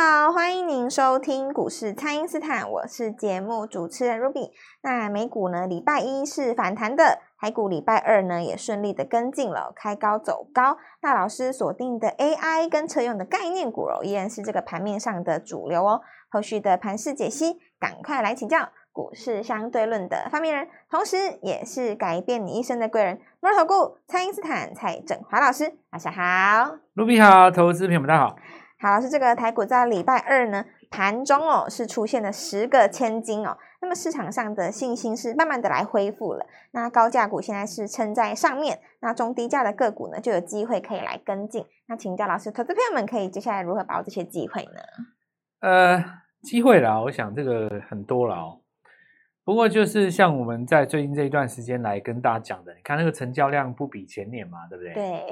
[0.00, 4.52] 好，欢迎您收听股市蔡因斯坦，我是节目主持人 Ruby。
[4.80, 10.78] 那美股呢，礼拜一是反弹的，台股礼拜二呢也顺利的跟进了，开高走高。
[11.02, 16.00] 那老师锁定的 AI 跟车用的概念股哦，依然是这个盘面上的主流哦。
[16.28, 28.36] 后续的盘势解析，赶快来请教股市相对论的发明人，同时也是改变你一生的贵人——摩尔投顾蔡因斯坦蔡振华老师，晚上好，Ruby 好，投资朋友们大家好。
[28.80, 36.46] 好，老师，这个台股在礼拜二呢盘中哦是出现了十个千金哦，那么市场上的信心是慢慢的来恢复了。
[36.70, 41.64] 那高价股现在是撑在上面，那中低价的个股呢就有机会可以来跟进。
[41.88, 44.80] 那请教老师，投资朋友们可以接下来如何把握这些机会呢？
[45.60, 46.04] 呃，
[46.42, 48.60] 机会啦，我想这个很多了哦。
[49.48, 54.92] 不过就是像我们在最近这一段时间来跟大家讲的，你看那个成交量不比前年嘛，对不对？
[54.92, 55.24] 对。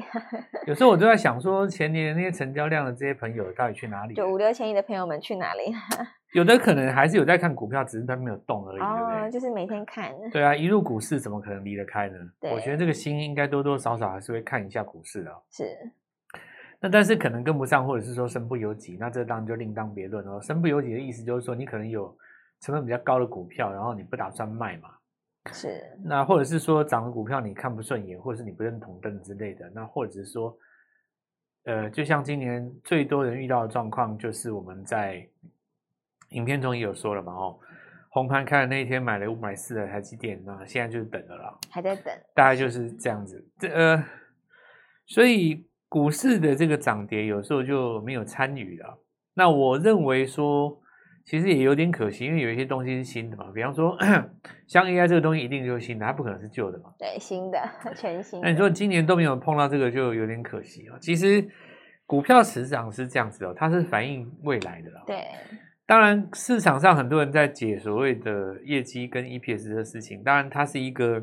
[0.67, 4.15] 有时候我都在想说，前年那些成交量的这些朋友到底去哪里？
[4.15, 5.65] 就五六千亿的朋友们去哪里？
[6.33, 9.31] 有的可能还是有在看股票，只是他没有动而已，哦，对不对？
[9.33, 10.11] 就是每天看。
[10.33, 12.17] 对啊，一入股市怎么可能离得开呢？
[12.41, 12.51] 对。
[12.55, 15.31] 我觉得这个心应该多多少少还是会看一下股市的。
[15.51, 15.93] 是。
[16.81, 20.41] 那但是可能跟不上，或者是说身不由己，那这当然就另当别论了。
[20.41, 22.17] 身不由己的意思就是说，你可能有。
[22.67, 24.91] 成本比较高的股票，然后你不打算卖嘛？
[25.53, 25.81] 是。
[26.05, 29.71] 那或者是说涨的股票你看不顺眼，或者是你不认同等之类的。
[29.73, 30.59] 那或者是说，
[31.63, 35.25] 呃，就像今年最多人遇到的状况，就是我们在
[36.31, 37.57] 影片中也有说了嘛，哦，
[38.09, 43.49] 红盘开的那一天买了五百四的台积电，那现在就是等了啦，还在等，大概就是这样子。
[43.61, 44.05] 这呃，
[45.07, 48.99] 所以股市的这个涨跌有时候就没有参与了。
[49.35, 50.83] 那我认为说。
[51.27, 53.97] 其实也有点可惜，因为有一些东西是新的嘛，比方说
[54.69, 56.95] 像 AI 这个东西一定就是新的，它不可能是旧的嘛。
[56.97, 57.59] 对，新的，
[57.97, 58.47] 全新的。
[58.47, 60.97] 那你说今年都没有碰到这个，就有点可惜哦。
[61.01, 61.45] 其实
[62.07, 64.91] 股票市场是这样子哦，它是反映未来的。
[65.05, 65.25] 对，
[65.85, 71.21] 当然市场上很多人在解所谓的业绩跟 EPS 的事情，当然它是一个，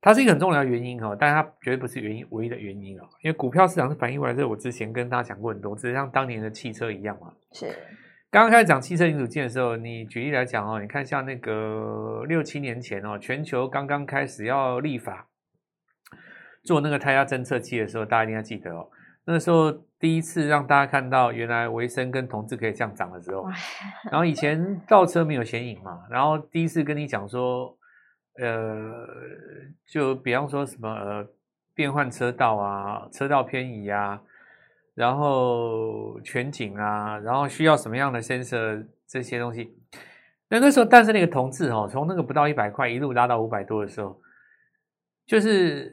[0.00, 3.02] 它是一个很重要的原因哦，但是它绝对不是原因唯一的原因哦。
[3.22, 7.30] 因为股票市场是反映未来，这我之前跟大家讲过很多次，像当年的汽车一样嘛。
[7.52, 7.70] 是。
[8.34, 15.28] 刚刚开始讲汽车零组件的时候，你举例来讲哦，你看像那个六七年前哦，全球刚刚开始要立法
[16.64, 18.90] 做那个胎压侦测器的时候，大家一定要记得哦。
[19.24, 23.46] 那个时候第一次让大家看到原来维生跟同志可以这样长的时候，
[24.10, 27.78] 然后以前倒车没有显影嘛，然后第一次跟你讲说，
[28.40, 29.06] 呃，
[29.86, 31.24] 就比方说什么呃
[31.72, 34.20] 变换车道啊，车道偏移啊。
[34.94, 39.76] 然后全景啊，然后需要什么样的 sensor 这些东西？
[40.48, 44.20] 那那时候，但是那个同志哦，从那个不到一百块一路拉到五百多的时候，
[45.26, 45.90] 就是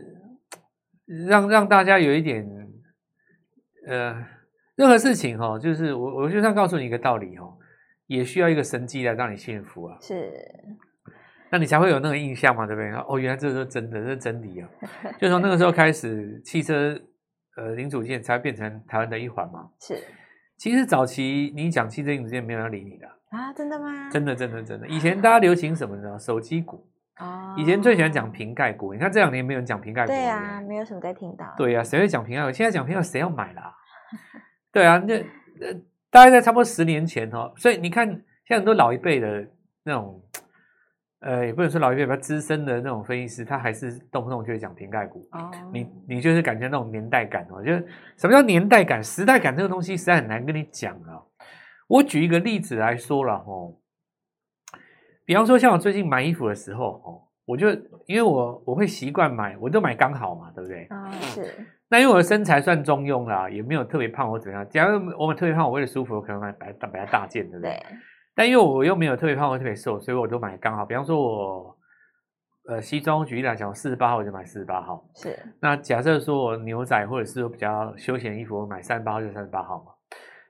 [1.28, 2.48] 让让大家有一点
[3.88, 4.24] 呃，
[4.76, 7.58] 任何事情哦，就是我我就想告诉你一个道理哦，
[8.06, 10.32] 也需要一个神迹来让你幸福啊，是，
[11.50, 12.92] 那你才会有那个印象嘛，对不对？
[13.08, 14.70] 哦，原来这是真的，这是真理啊！
[15.20, 17.02] 就从那个时候开始，汽车。
[17.62, 19.70] 呃，零组件才会变成台湾的一环嘛？
[19.80, 20.04] 是。
[20.58, 23.54] 其实早期你讲汽车零组件，没有人理你的啊？
[23.54, 24.10] 真的吗？
[24.10, 24.88] 真的，真的，真的。
[24.88, 26.18] 以前大家流行什么呢？
[26.18, 26.88] 手机股
[27.20, 27.56] 哦。
[27.56, 28.94] 以前最喜欢讲瓶盖股。
[28.94, 30.12] 你看这两年没有人讲瓶盖股。
[30.12, 31.54] 对啊，没有什么在听到。
[31.56, 32.52] 对啊，谁会讲瓶盖股？
[32.52, 33.72] 现在讲瓶盖，谁要买啦？
[34.74, 35.74] 对啊，那呃，
[36.10, 37.54] 大概在差不多十年前哦。
[37.58, 39.48] 所以你看，现在很多老一辈的
[39.84, 40.20] 那种。
[41.22, 45.28] 呃，也不能说老一辈比较资深的那种分析师，他还是动不动就会讲瓶盖股。
[45.32, 47.88] 哦，你你就是感觉那种年代感哦，就是
[48.18, 51.22] 什么叫年代感、时代感这个东西实在很难跟你讲啊。
[51.88, 53.76] 我举一个例子来说了哦，
[55.26, 57.70] 比方说像我最近买衣服的时候哦，我就
[58.08, 60.86] 因为我我会习惯买，我都买刚好嘛，对不对？
[60.86, 61.54] 啊、哦，是。
[61.92, 64.66] 那因为我的身材算中庸啦，也没有特别胖或怎么样。
[64.70, 67.72] 假如我们特别胖，我为了舒服，我可能买白大白大件，对不对？
[67.72, 67.98] 对
[68.34, 70.86] 但因为我又没有特别胖或特别瘦，所以我都买刚好。
[70.86, 71.78] 比方说我，
[72.70, 75.04] 呃，西装举例来讲，四十八号我就买四十八号。
[75.16, 75.38] 是。
[75.60, 79.92] 那假设说我牛仔或者是说比较休闲衣服，我买三十八号就三十八号嘛。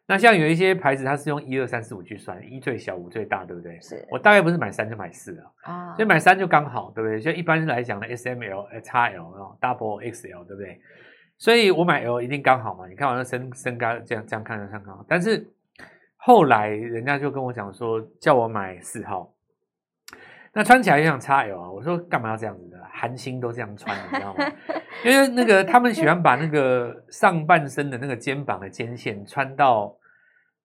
[0.06, 3.80] 那像有一些牌子，它是用一二三四五去算，一最小，五最大，对不对？
[3.82, 4.06] 是。
[4.12, 7.20] 我大概不是买三就买四了啊，所以买三就刚好，对不对？
[7.20, 10.80] 就一般来讲呢 S M L、X L、Double X L，对不对？
[11.38, 12.88] 所以我买 L 一定刚好嘛。
[12.88, 15.52] 你看我那身身高这样这样看着刚好，但是。
[16.24, 19.34] 后来人家就跟我讲说，叫我买四号，
[20.54, 21.72] 那穿起来就像 XL 啊。
[21.72, 22.78] 我说干嘛要这样子的？
[22.92, 24.46] 韩星都这样穿，你知道吗？
[25.04, 29.96] 因为那个他们喜欢把那个上半身的那个肩膀的肩线穿到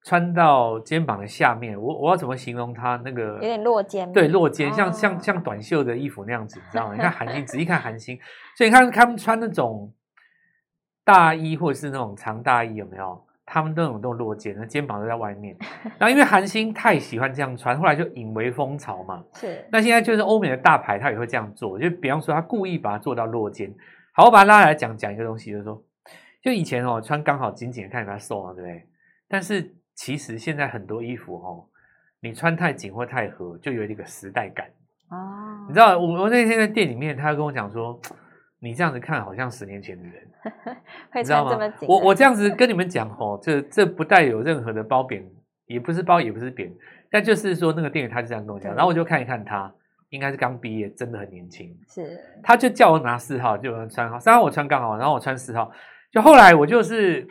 [0.05, 1.81] 穿到肩膀的下面。
[1.81, 3.01] 我我要怎么形容它？
[3.03, 6.95] 那个有点落肩，对，落肩，像像像短袖的衣服那样子，你知道吗？
[6.95, 8.19] 你看韩星， 仔细看韩星，
[8.59, 9.91] 所以你看他们穿那种
[11.03, 13.26] 大衣或者是那种长大衣，有没有？
[13.47, 15.57] 他们都有都落肩，那肩膀都在外面。
[15.99, 19.25] 然后因为韩星太喜欢这样穿，后来就引为风潮嘛。
[19.35, 19.65] 是。
[19.71, 23.73] 那现在就是欧美的大牌，他也会这样做，就比方说他故意把它做到落肩。
[24.13, 25.81] 好，我把它拉来讲讲一个东西，就是说，
[26.43, 28.85] 就以前哦穿刚好紧紧的，看起来瘦嘛，对不对？
[29.29, 31.65] 但是其实现在很多衣服哦，
[32.21, 34.67] 你穿太紧或太合，就有一个时代感。
[35.11, 35.65] 哦。
[35.69, 38.01] 你知道我我那天在店里面，他跟我讲说。
[38.59, 40.15] 你这样子看好像十年前的人，
[41.13, 41.87] 会穿这么紧？
[41.89, 45.23] 我我这样子跟你们讲哦，这这不带有任何的褒贬，
[45.67, 46.73] 也不是褒也不是贬，
[47.11, 49.71] 但就是说那个店员他就这样跟我讲，然后我就看一看他，
[50.09, 51.77] 应该是刚毕业，真的很年轻。
[51.87, 55.71] 是，他就叫我拿四号，就穿好，三号我穿刚好，然后我穿四号。
[56.11, 57.27] 就后来我就是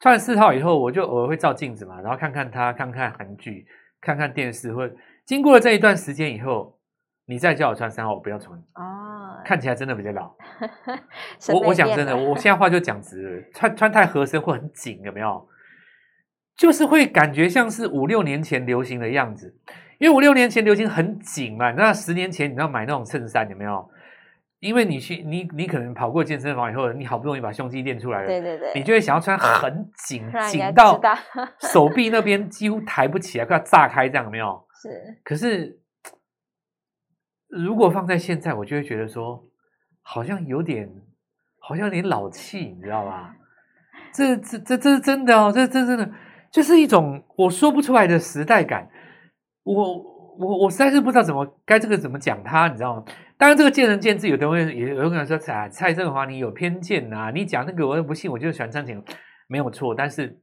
[0.00, 3.66] 穿了四号以后，我就偶尔会照镜子嘛，然后看看他，看看韩剧，
[4.00, 4.90] 看看电视，或
[5.26, 6.78] 经过了这一段时间以后。
[7.26, 9.09] 你再叫我穿三号，我不要穿哦，
[9.44, 10.34] 看起来真的比较老。
[11.52, 15.48] 我我讲真的，我现在话就讲直了，穿穿太合身会很紧，有没有？
[16.56, 19.56] 就是会感觉像是五六年前流行的样子，
[19.98, 21.70] 因为五六年前流行很紧嘛。
[21.72, 23.90] 那十年前你要买那种衬衫，有没有？
[24.58, 31.00] 因为你去你你可能跑过健身房以后，你好不容易把胸肌练出来了，对对对，你就会想要穿很紧， 紧到
[31.60, 34.62] 手臂那边几乎抬不起来，快要炸开这样，有没有？
[34.82, 35.78] 是，可是。
[37.50, 39.44] 如果放在现在，我就会觉得说，
[40.02, 40.88] 好像有点，
[41.58, 43.34] 好像有点老气，你知道吧？
[44.14, 46.08] 这这这这是真的哦，这这真的
[46.50, 48.88] 就是一种我说不出来的时代感。
[49.64, 49.98] 我
[50.38, 53.04] 我我实在是不知道怎么该这个怎么讲它，你知道吗？
[53.36, 59.02] 当然这个见仁见智，有的人也有可能说，蔡蔡振华你有偏见呐、啊，你讲那个我又不信，我就喜欢穿紧，
[59.48, 59.92] 没有错。
[59.92, 60.38] 但是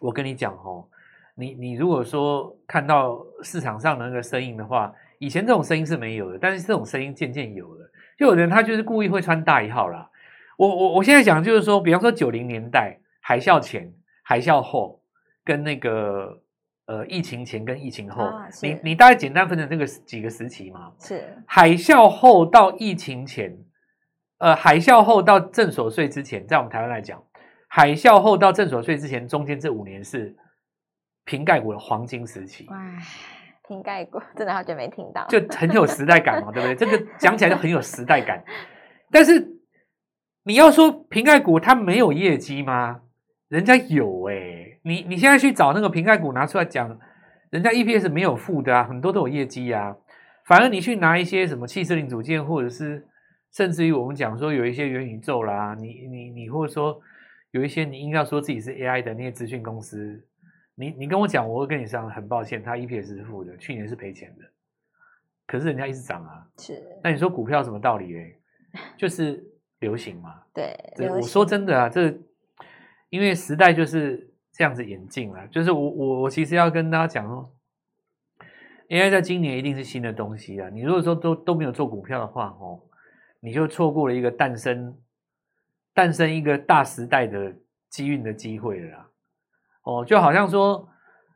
[0.00, 0.88] 我跟你讲哦，
[1.34, 4.92] 你你如果说看到市场上的那个声音的话。
[5.18, 7.90] 以前这种声音是没有的，但是这种声音渐渐有了。
[8.16, 10.10] 就有人他就是故意会穿大一号啦。
[10.56, 13.92] 我我我现在讲就是说，比方说九零年代海啸前、
[14.24, 15.00] 海啸后，
[15.44, 16.42] 跟那个
[16.86, 20.92] 呃疫情前跟疫情后，啊、你你大概简单分成这个几个时期嘛？
[20.98, 23.56] 是海啸后到疫情前，
[24.38, 27.22] 呃海啸后到正所税之前，在我们台湾来讲，
[27.68, 30.34] 海啸后到正所税之前，中间这五年是
[31.24, 32.66] 瓶盖股的黄金时期。
[33.68, 36.74] 瓶盖股 真的好久没听到，就很有时代感嘛，对不对？
[36.74, 38.42] 这个讲起来就很有时代感。
[39.10, 39.46] 但是
[40.44, 43.02] 你要说瓶盖股它没有业绩吗？
[43.48, 44.34] 人家有哎、
[44.82, 46.98] 你你现在去找那个瓶盖股拿出来讲，
[47.50, 49.96] 人家 EPS 没有负的啊，很多都有业绩啊。
[50.46, 53.06] 反而你去拿一些什么汽车零组件，或者是
[53.52, 56.98] 甚至于我们讲说有一些元宇宙啦，你你你或者说
[57.52, 60.22] 有一些你硬要说自己是 AI 的那些资讯公司。
[60.78, 64.44] 你你跟我讲，我会跟你说很抱歉，它 EPS 是负的，去年是赔钱的，
[65.44, 66.46] 可是人家一直涨啊。
[66.58, 68.16] 是，那你说股票什么道理？
[68.16, 68.34] 哎，
[68.96, 69.44] 就是
[69.80, 70.40] 流行嘛。
[70.54, 70.72] 对，
[71.10, 72.16] 我说真的啊，这
[73.08, 75.48] 因为时代就是这样子演进了。
[75.48, 77.50] 就是我我我其实要跟大家讲哦
[78.88, 80.68] ，AI 在今年一定是新的东西啊。
[80.68, 82.80] 你如果说都都没有做股票的话，哦，
[83.40, 84.96] 你就错过了一个诞生
[85.92, 87.52] 诞生一个大时代的
[87.88, 89.08] 机运的机会了啦。
[89.88, 90.86] 哦，就好像说，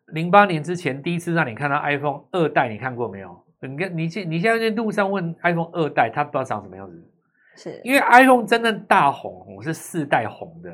[0.08, 3.42] 零八年之前第一次让你看到 iPhone 二代，你看过没有？
[3.62, 7.02] 你看你现你现在在路上问 iPhone 二代，它不知道长什么样子，
[7.56, 10.70] 是因为 iPhone 真正大红，是四代红的，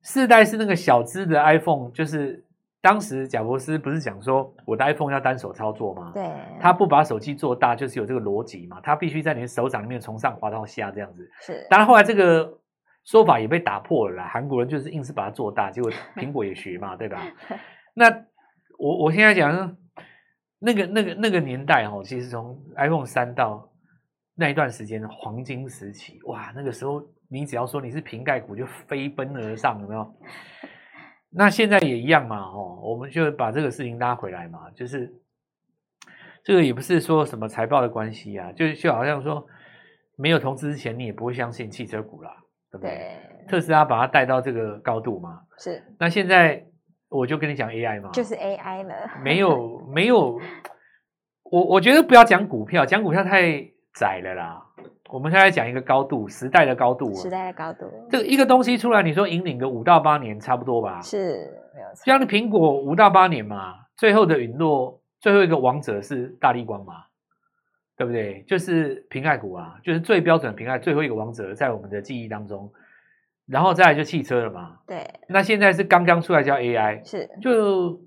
[0.00, 2.44] 四代是那个小只的 iPhone，就是
[2.80, 6.12] 当时贾伯斯不是讲说我的 iPhone 要单手操作吗？
[6.14, 11.28] 对，他不把手机做大，就是有这个逻辑嘛，他必须在你的手掌里面从上滑到下这样子。
[11.40, 12.58] 是，当然后来这个。
[13.06, 17.22] 说法也被打破了啦，韩国人就是硬是把它做大，结果 苹果也学嘛，对吧？
[17.94, 18.10] 那
[18.78, 19.76] 我我现在讲，
[20.58, 23.70] 那个那个那个年代哦，其实从 iPhone 三到
[24.34, 30.14] 那一段时间的黄金时期，哇，那个时候你只要说你是瓶盖股，就飞奔而上，有没有？
[31.30, 35.14] 那现在也一样嘛，哦，我们就把这个事情拉回来嘛，就是
[36.42, 39.46] 这个也不是说什么财报的关系啊，就就好像说
[40.16, 42.36] 没有投资之前，你也不会相信汽车股啦。
[42.78, 42.96] 对不对？
[42.96, 45.40] 对，特斯拉把它带到这个高度嘛？
[45.58, 45.82] 是。
[45.98, 46.64] 那现在
[47.08, 48.94] 我就跟你讲 AI 嘛，就是 AI 了。
[49.22, 50.38] 没有， 没有。
[51.50, 53.60] 我我觉得不要讲股票，讲股票太
[53.98, 54.62] 窄了啦。
[55.08, 57.14] 我们现在讲一个高度，时代的高度。
[57.14, 57.86] 时代的高度。
[58.10, 61.00] 这个一个东西出来，你说引领个五到八年，差不多吧？
[61.00, 61.36] 是，
[61.72, 62.04] 没有错。
[62.04, 66.94] 像你苹果五到八年嘛，最后的陨落，最后一个王者是大力光嘛？
[67.96, 68.44] 对不对？
[68.46, 72.70] 就是平盖股啊，就是最标准的瓶盖，最后一个王者在我们的记忆当中，
[73.46, 74.78] 然后再来就汽车了嘛。
[74.86, 75.08] 对。
[75.28, 77.28] 那现在是刚刚出来叫 AI，是。
[77.40, 78.00] 就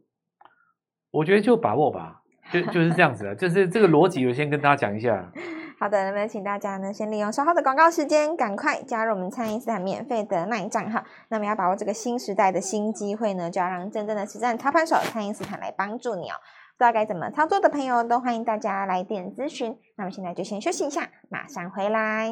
[1.12, 5.31] 我觉得就把握吧，就就是这样子了，就是这个逻辑，我先跟大家讲一下。
[5.79, 11.01] 好的，那么请大家呢，先利用稍后的广告时间，赶快加入我们蔡因斯坦免费的 LINE 账号。
[11.29, 16.36] 那么要把握这个新时代的新机会呢，就要让真正的实战操盘手蔡因斯坦来帮助你哦。
[16.79, 19.77] 不知道该怎么操作的朋友，都欢迎大家来电咨询。
[19.98, 22.31] 那么现在就先休息一下，马上回来。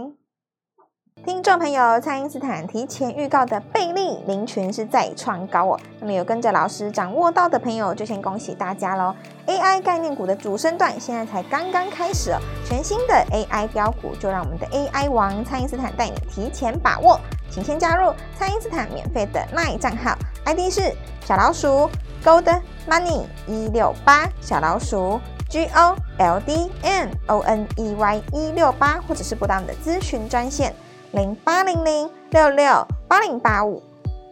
[1.25, 5.79] 听众朋友，蔡因斯坦提前预告的贝利林群是再创高哦。
[5.99, 9.13] 那么有跟着老师掌握到的朋友，就先恭喜大家喽
[9.45, 17.19] ！AI 概念股的主升段现在才刚刚开始哦，全新的 AI 标股就让我们的 AI 王蔡因斯坦带你提前把握。
[17.49, 20.93] 请先加入蔡因斯坦免费的 LINE 账号，ID 是
[21.25, 21.89] 小老鼠
[22.23, 25.19] Gold Money 一六八小老鼠
[25.49, 30.73] G O L D M O N E Y 一六八，或者是拨打我们的咨询专线。
[31.11, 33.81] 零八零零六六八零八五，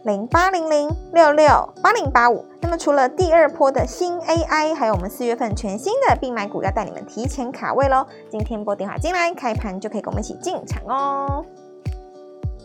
[0.04, 2.44] 零八零零六六八零八五。
[2.60, 8.06] 那么除了第二波的新 AI，还有我们四月份全新的必买股，要带你们提前卡位喽。
[8.30, 11.44] 今天拨电话进来，开盘就可以跟我们一起进场哦。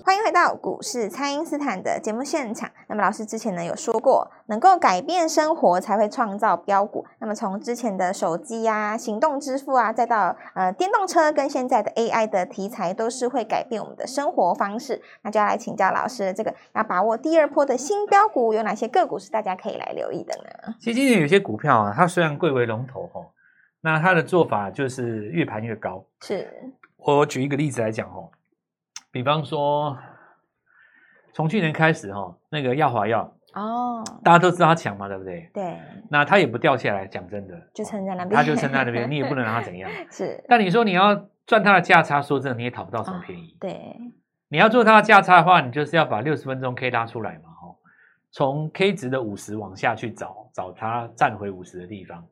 [0.03, 2.69] 欢迎回到股市，蔡因斯坦的节目现场。
[2.87, 7.05] 那么老师之前呢有说过，能够改变生活才会创造标股。
[7.19, 15.01] 那么从之前的手机啊、行动支付啊，再到呃电动车，跟现在的 AI 的题材，都是会改变我们的生活方式。
[15.21, 20.75] 那就要来请教老师，这个要把握第二波的新标股，有哪些个股是大家可以来留意的呢？
[20.79, 23.21] 其实今年有些股票啊，它虽然贵为龙头哈，
[23.81, 26.03] 那它的做法就是越盘越高。
[26.21, 26.49] 是，
[26.97, 28.29] 我举一个例子来讲哦。
[29.11, 29.97] 比方说，
[31.33, 35.49] 从去年开始哈，那个药华药哦，大家都知道它强嘛，对不对？
[35.53, 35.77] 对。
[36.09, 39.91] 那它也不掉下来，讲真的，就撑在那边，它就撑在那边，你也不能让它怎样。
[40.09, 40.41] 是。
[40.47, 43.51] 但你说你要赚它的价差，说真的，你也讨不到什么便宜。
[43.55, 43.97] 哦、对。
[44.47, 47.75] 你要做它的价差的话，你就是要把六十分钟 K 拉出来嘛，哈，
[48.31, 52.25] 从 K 值的五十往下去找，找它站回五十的地方。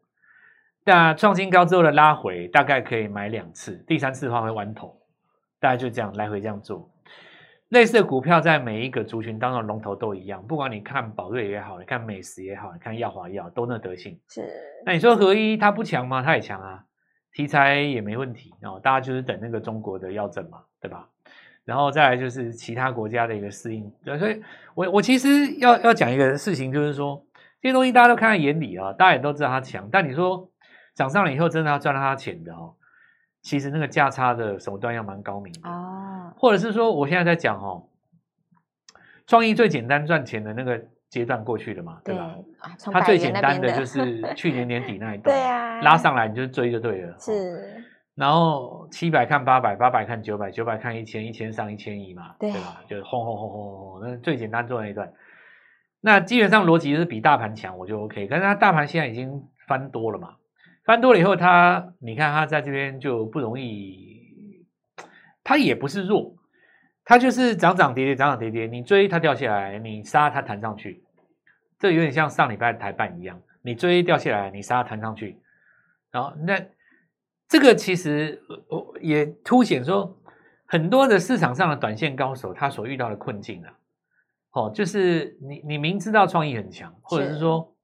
[0.83, 4.98] 那创新高之后的拉回，大概可以买两次，第三次的话会弯头。
[5.59, 6.89] 大家就这样来回这样做，
[7.69, 14.19] 类似的股票在每一个族群当中龙头都一样，不管你看宝瑞也好，你看美食也好，你看耀华也好，都那德性。
[14.29, 14.49] 是。
[14.85, 16.23] 那你说合一它不强吗？
[16.23, 16.83] 它也强啊，
[17.33, 18.79] 题材也没问题哦。
[18.81, 21.07] 大家就是等那个中国的药证嘛，对吧？
[21.65, 23.91] 然后再来就是其他国家的一个适应。
[24.03, 24.41] 对所以
[24.73, 27.23] 我我其实要要讲一个事情，就是说
[27.61, 30.49] 这些东西大家都看在眼里啊，大家也都知道它强，但你说
[30.95, 32.73] 涨上了以后真的要赚到它钱的哦。
[33.41, 37.87] 其实那个价差的手段要蛮高明的哦，或者是说，我现在在讲哦，
[39.25, 40.79] 创意最简单赚钱的那个
[41.09, 42.35] 阶段过去了嘛，对吧？
[42.91, 47.15] 它最简单的就是去年年底那一 段，对啊，拉上来你就追就对了。
[47.17, 47.83] 是，
[48.15, 52.81] 然后七百看八百，八百看九百，九百看一千，一千上一千一嘛，对吧？
[52.87, 55.11] 就是轰轰轰轰轰，那最简单做那一段，
[56.01, 58.27] 那基本上逻辑就是比大盘强，我就 OK。
[58.27, 60.35] 可是它大盘现在已经翻多了嘛。
[60.89, 64.65] 翻多了以后，它你看它在这边就不容易，
[65.43, 66.35] 它也不是弱，
[67.05, 68.65] 它就是涨涨跌跌，涨涨跌跌。
[68.65, 71.03] 你追它掉下来，你杀它弹上去，
[71.77, 75.39] 这有点像上礼拜的台办一样，你追掉下来，你杀它弹上去。
[76.09, 76.59] 然后那
[77.47, 78.41] 这个其实
[78.99, 80.17] 也凸显说，
[80.65, 83.71] 很多的市场上的短线高手他所遇到的困境啊，
[84.53, 87.75] 哦，就是你你明知道创意很强，或者是说。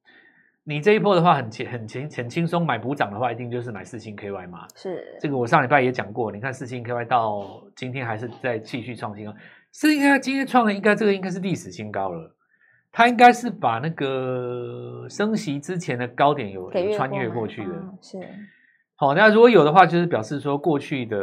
[0.67, 4.67] 你这一波的话很轻很轻很轻松，买补涨的话，一定就是买四星 KY 嘛。
[4.75, 6.31] 是这个，我上礼拜也讲过。
[6.31, 9.33] 你看四星 KY 到今天还是在继续创新高，
[9.71, 12.35] 四星 KY 今天创的应该这个应该是历史新高了。
[12.91, 17.71] 它应该是把那个升息之前的高点有，有穿越过去的。
[17.73, 18.19] 嗯、是。
[18.95, 21.17] 好，那如果有的话，就是表示说过去的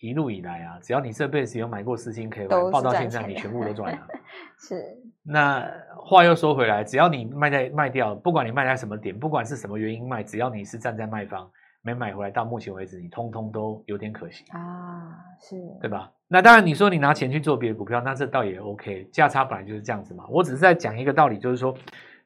[0.00, 4.06] 一路以来啊，只要你这辈子有买过四星 KY，报到现在你全部都赚了。
[4.58, 4.82] 是。
[5.22, 5.64] 那
[6.06, 11.50] 话又说回来，只要你卖在卖掉，不管你卖在什么点，不管是什么原因卖，只要你是站在卖方
[11.82, 16.12] 没买回来，到目前为止你通通都有点可惜啊，是对吧？
[16.28, 20.24] 那当然你说你拿钱去做别的股票，那这倒也 OK，价差本来就是这样子嘛。
[20.28, 21.76] 我只是在讲一个道理，就是说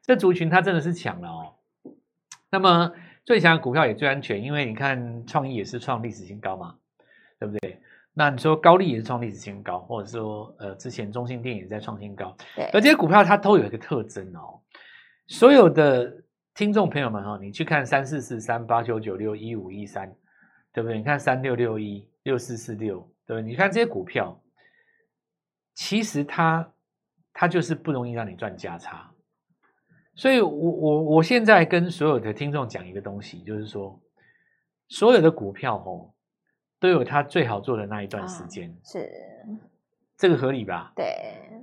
[0.03, 1.53] 这族群它真的是强了哦。
[2.51, 2.91] 那么
[3.25, 6.75] 最强的股票也最安全，因为你看创意也是创历史新高嘛，
[7.39, 7.81] 对不对？
[8.13, 14.59] 那你说高丽也是创历史新高，或者说呃之前中兴电也在创新高，对，而这些股票它都有一个特征哦。
[15.27, 16.21] 所有的
[16.53, 20.13] 听众朋友们哈、哦，你去看三四四三八九九六一五一三，
[20.73, 20.97] 对不对？
[20.97, 23.49] 你看三六六一六四四六，对不对？
[23.49, 24.37] 你看这些股票，
[25.73, 26.69] 其实它
[27.31, 29.09] 它就是不容易让你赚价差。
[30.15, 33.97] 所以我我我现在跟所有的听众讲一个东西，就是说
[34.89, 36.10] 所有的股票哦。
[36.81, 39.09] 都有它最好做的那一段时间，哦、是
[40.17, 40.91] 这个合理吧？
[40.95, 41.05] 对，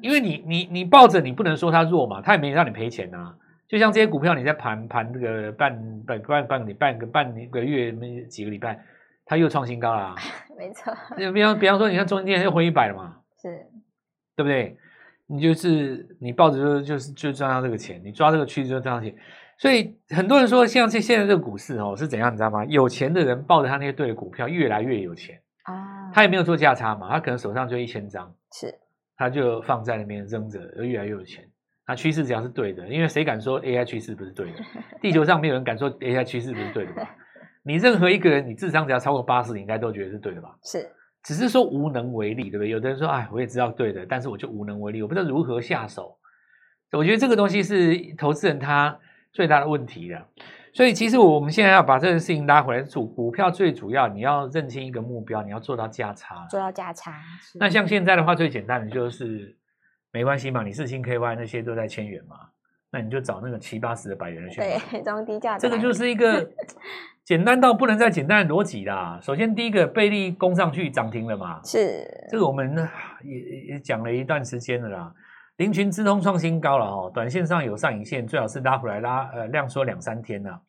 [0.01, 3.37] 因为你你你抱着，你不能说它弱嘛，它也没让你赔钱啊。
[3.67, 8.81] 就像这些股票，你在盘盘这个半半半半个礼半个半个月没几个礼拜，
[9.27, 10.15] 它又创新高了。
[10.57, 10.97] 没错。
[11.19, 13.17] 你比方比方说，你看中兴电又回一百了嘛？
[13.43, 13.67] 是，
[14.37, 14.77] 对不对？
[15.27, 19.15] 你就是你抱着就就是就赚到这个钱，你抓这个趋势就赚到钱。
[19.59, 22.65] 所以很多人说，像现现在这个股市哦是怎样，你知道吗？
[22.67, 26.11] 有钱的人抱着他那些对的股票，越来越有钱啊。
[26.12, 28.73] 他也没有做价差嘛，他可能手上就一千张，是，
[29.17, 31.45] 他就放在那边扔着，而越来越有钱。
[31.87, 34.59] 那趋势只要是对的，因为谁敢说 AI 趋势不是对的？
[35.00, 37.17] 地球上没有人敢说 AI 趋势不是对的吧？
[37.65, 40.55] 你任何一个人，你智商只要超过八十，你应该都觉得是对的吧？
[40.62, 40.88] 是。
[41.25, 42.69] 只是说无能为力，对不对？
[42.69, 46.17] 有的人说，哎，我也知道对的，但是我就无能为力，我不知道如何下手。
[46.93, 48.99] 我觉得这个东西是投资人他
[49.32, 50.26] 最大的问题了。
[50.73, 57.14] 所以，其实我们现在要把这个事情拉回来，主股票最主要你要认清一个目标，你要做到价差，做到价差。
[57.58, 59.56] 那像现在的话，最简单的就是
[60.12, 62.37] 没关系嘛，你四星 KY 那些都在千元嘛，
[62.92, 65.58] 那你就找那个七八十的百元的选择，对，中低价。
[65.58, 66.49] 这个就是一个。
[67.25, 69.20] 简单到不能再简单的逻辑啦。
[69.20, 71.61] 首先，第一个，贝利攻上去涨停了嘛？
[71.62, 72.75] 是，这个我们
[73.23, 75.12] 也也讲了一段时间了啦。
[75.59, 80.62] 凌群资通创新高了哦，短线上有上影线，最好是拉回来拉呃量缩两三天了。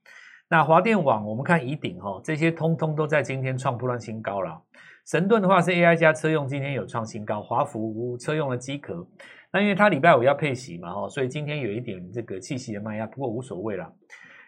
[0.50, 4.60] 那华电网我们看宜鼎哈，这些通通都在今天创波段新高了。
[5.06, 7.40] 神盾的话是 AI 加车用，今天有创新高。
[7.40, 9.08] 华孚车用的机壳，
[9.54, 13.94] 那因为它礼拜五要配息嘛哈，所以今天有一点这个气息的卖压，不过无所谓了。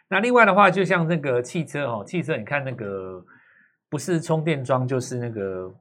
[0.08, 3.24] 那另外的话，就像那个汽车哦，汽车你看那个
[3.88, 5.72] 不是充电桩就是那个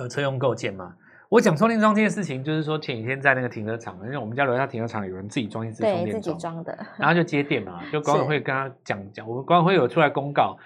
[0.00, 0.96] 呃车用构件嘛。
[1.32, 10.58] 我讲充电桩这件事情，就是说前几天在那个停车场，因为我们家楼下停车场有人自己装一支充电桩，自己装的， 然后就接电嘛，就管委会跟他讲讲，我们管委会有出来公告，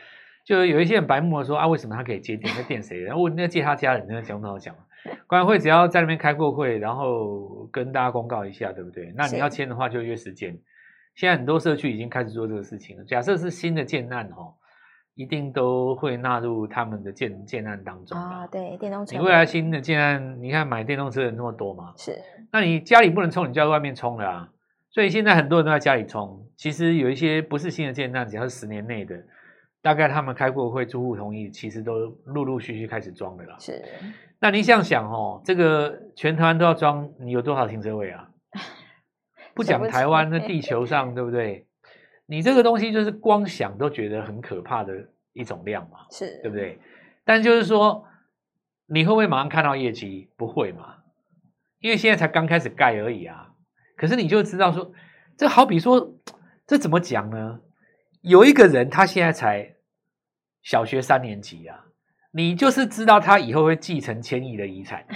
[0.45, 2.53] 就有一些人白目的说啊，为什么他可以接电？
[2.57, 3.01] 那电谁？
[3.01, 4.75] 然后问那借他家人，那讲不好讲。
[5.29, 9.13] 管委会只要在那边开过会，然后跟大家公告一下，对不对？
[9.15, 10.59] 那你要签的话，就约时间。
[11.15, 13.05] 现在很多社区已经开始做这个事情了。
[13.05, 14.53] 假设是新的建案哦，
[15.17, 18.47] 一定都会纳入他们的建建案当中啊。
[18.47, 19.17] 对，电动车。
[19.17, 21.93] 你未来新的建案，你看买电动车的人那么多嘛？
[21.97, 22.17] 是。
[22.53, 24.49] 那你家里不能充，你就在外面充了啊。
[24.91, 26.47] 所以现在很多人都在家里充。
[26.57, 29.17] 其实有一些不是新的建案，只要是十年内的，
[29.83, 33.57] 大概他们开过会，住户同意，其实都陆陆续续开始装的啦。
[33.59, 33.83] 是。
[34.39, 38.29] 那你想想哦，这个全台湾都要装，你有多少停车位啊？
[39.55, 41.67] 不讲台湾，那地球上对不对？
[42.27, 44.93] 你这个东西就是光想都觉得很可怕的
[45.33, 46.79] 一种量嘛，是对不对？
[47.25, 48.05] 但就是说，
[48.87, 50.29] 你会不会马上看到业绩？
[50.37, 50.97] 不会嘛，
[51.81, 53.53] 因为现在才刚开始盖而已啊。
[53.97, 54.93] 可是你就知道说，
[55.37, 56.15] 这好比说，
[56.67, 57.61] 这怎么讲呢？
[58.21, 59.77] 有一个人他现在才
[60.63, 61.85] 小学三年级啊。
[62.33, 65.07] 你就是知道他以后会继承千亿的遗产，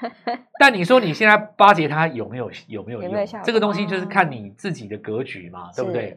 [0.58, 3.10] 但你说你现在巴结他有没有有没有用？
[3.10, 6.16] 有没有这个东西就是看你自己的格局嘛，对不对？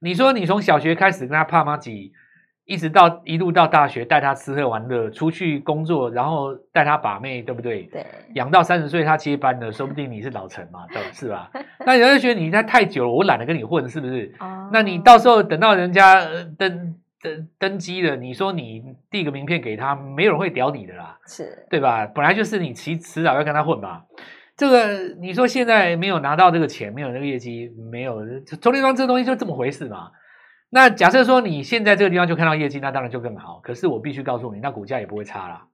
[0.00, 2.12] 你说你从小学开始跟他爸妈挤，
[2.64, 7.82] 一直到一路到大学带他吃喝玩乐，出去工作，然后带他把妹，对不对？
[7.84, 11.50] 对，养到三十岁他接班了，说不定你是老陈嘛，对，是吧？
[11.84, 14.34] 那有人觉得你在太久了，我懒得跟你混，是不是？
[14.72, 16.20] 那你到时候等到人家
[16.58, 16.96] 登。
[17.22, 22.06] 登登基了，你说你递个名片给他，没有人会屌你的啦，是对吧？
[22.06, 24.02] 本来就是你迟迟早要跟他混吧。
[24.60, 28.20] 这个你说现在没有拿到这个钱，没有那个业绩，没有
[28.60, 30.10] 充电桩这个东西就这么回事嘛。
[30.68, 33.58] 那假设说你现在这个地方就看到业绩，那当然就更好。
[33.64, 35.66] 可是我必须告诉你，那股价也不会差啦。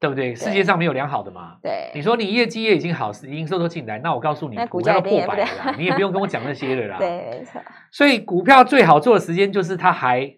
[0.00, 0.34] 对不对？
[0.34, 1.58] 世界上没有良好的嘛。
[1.62, 6.98] 对，你说你业绩也已经好，营收都进来，那我告诉你，股价要破百了啦，你也不用跟我讲那些了啦。
[7.00, 7.62] 对，没错。
[7.92, 10.36] 所以股票最好做的时间就是它还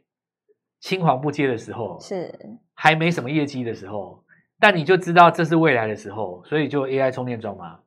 [0.81, 2.38] 青黄不接的时候，是
[2.74, 4.22] 还没什么业绩的时候，
[4.61, 7.79] 但你就知道这是未来的时候，所以就 AI 充电桩嘛。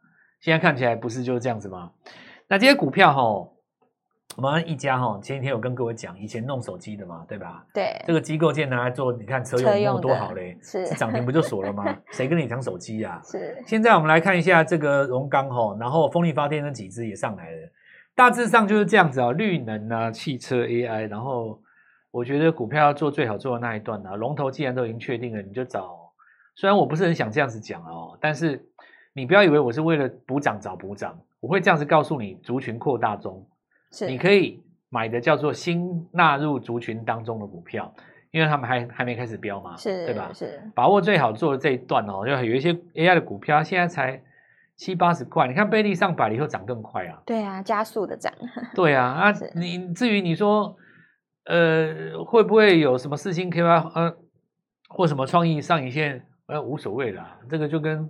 [0.41, 1.91] 现在看起来不是就是这样子吗？
[2.47, 3.49] 那这些股票哈。
[4.36, 7.63] 我们一家哈，前几天有跟各位讲，以前弄手机的嘛，对吧？
[7.71, 11.86] 对，这个机构件拿来做，你看车用用多好嘞，是涨停不就锁了吗？
[12.12, 13.21] 谁跟你讲手机呀？
[13.23, 13.62] 是。
[13.67, 17.69] 现在我们来看一下这个荣刚哈，然后风力发电那几只也上来了，
[18.15, 21.62] 大致上就是这样子啊，绿能啊，汽车 AI，然后
[22.09, 26.02] 我觉得股票要做最好做的那一段啊，龙头既然都已经确定了，你就找。
[26.55, 28.65] 虽然我不是很想这样子讲哦，但是
[29.13, 33.47] 你不要以为我是为了补涨找补涨，我会这样子告诉你，族群扩大中。
[33.91, 37.93] 是你可以买的叫做新纳入族群当中的股票，
[38.31, 40.31] 因为他们还还没开始飙嘛，是，对吧？
[40.33, 44.19] 是把握最好做的这一段哦，就有一些 AI 的股票现在才
[44.75, 48.33] 七八十块，你看贝利上百了以后涨更快啊，对啊，加速的涨，
[48.73, 50.75] 对啊啊， 你至于你说
[51.45, 54.15] 呃会不会有什么四星 KY 呃
[54.89, 58.10] 或什么创意上影线呃无所谓啦，这个就跟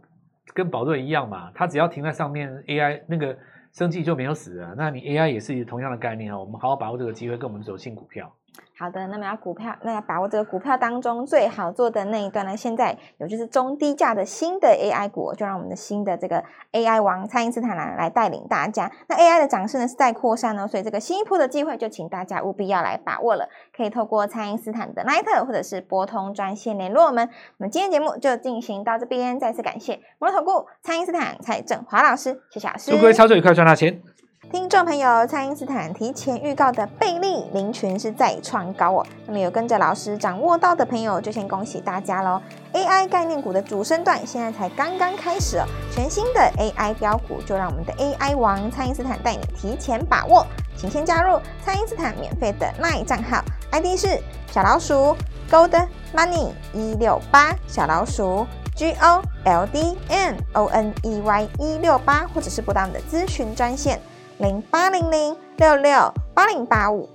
[0.53, 3.37] 跟宝瑞一样嘛，它只要停在上面 AI 那个。
[3.73, 6.39] 生计就没有死啊，那你 AI 也是同样的概念啊。
[6.39, 8.31] 我们好好把握这个机会，跟我们走新股票。
[8.77, 12.57] 好的，那么要股票，那要把握这个股票当中最好做的那一段呢？
[12.57, 18.91] 现在有就是中低价的新的 AI 股，就让我们的新的这个 AI 王蔡因斯坦来来带领大家。
[19.07, 23.47] 那 AI 的涨势呢是在扩散呢，所以这个新一波的机会就请大家务必要来把握了。
[23.75, 27.29] 可以透过蔡因斯坦的 LINE 或者是拨通专线联络我们。
[27.57, 32.91] 那么今天节目就进行到这边，再次感谢摩尔投顾蔡因斯坦蔡振华老师，谢谢老师。
[32.91, 34.01] 祝各位操作愉快，赚大钱。
[34.51, 39.05] 听众朋友，蔡因斯坦提前预告的贝利林群是再创高哦。
[39.25, 42.39] 那么有跟着老师掌握到的朋友，就先恭喜大家喽
[42.73, 50.45] ！AI 概念股的主升段现在才刚刚开始哦，全新的 AI 标股就让我们的 AI 王蔡因斯坦带你提前把握。
[50.75, 54.19] 请先加入蔡因斯坦免费的 LINE 账号，ID 是
[54.51, 55.15] 小老鼠
[55.49, 63.99] Gold Money 一六八，小老鼠 G O L D M O N E Y 一六八，或者是拨打我们的咨询专线。
[64.43, 67.07] 零八零零六六八零八五，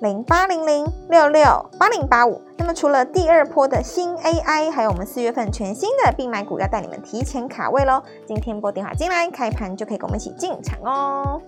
[0.00, 2.42] 零八零零六六八零八五。
[2.56, 8.02] 那么除了第二波的新 AI，还有我们四月份全新的必买股，要带你们提前卡位喽。
[8.26, 11.40] 今天拨电话进来，开盘就可以跟我们一起进场哦。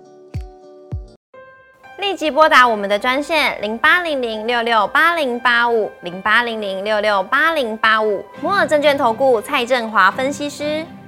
[1.98, 8.24] 立即拨打我们的专线零八零零六六八零八五，零八零零六六八零八五。
[8.40, 10.86] 摩尔证券投顾蔡振华分析师。